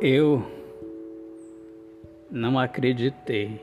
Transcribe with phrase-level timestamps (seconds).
[0.00, 0.44] Eu
[2.30, 3.58] não acreditei.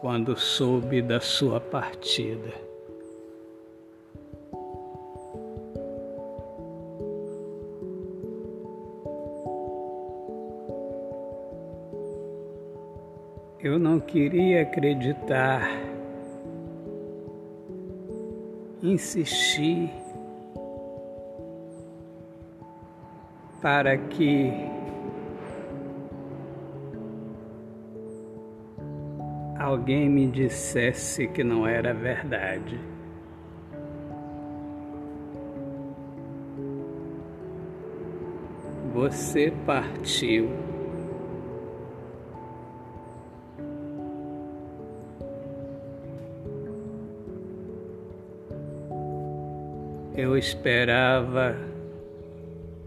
[0.00, 2.52] Quando soube da sua partida.
[13.60, 15.68] Eu não queria acreditar,
[18.82, 19.88] insisti
[23.60, 24.52] para que
[29.58, 32.80] alguém me dissesse que não era verdade.
[38.94, 40.48] Você partiu.
[50.16, 51.54] Eu esperava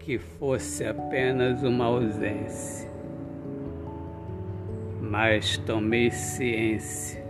[0.02, 2.90] que fosse apenas uma ausência,
[5.00, 7.22] mas tomei ciência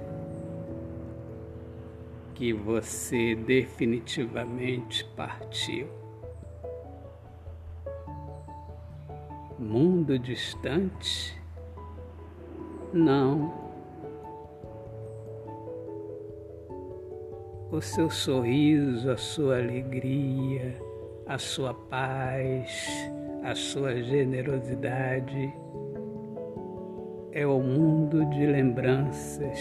[2.34, 5.86] que você definitivamente partiu.
[9.58, 11.38] Mundo distante?
[12.92, 13.62] Não.
[17.70, 20.91] O seu sorriso, a sua alegria,
[21.32, 22.86] a sua paz,
[23.42, 25.50] a sua generosidade.
[27.32, 29.58] É o mundo de lembranças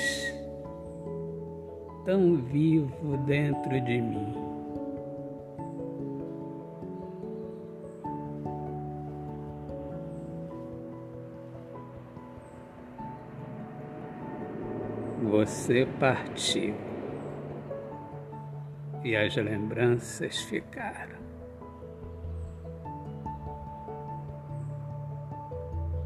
[2.04, 4.34] tão vivo dentro de mim.
[15.24, 16.76] Você partiu
[19.06, 21.21] e as lembranças ficaram.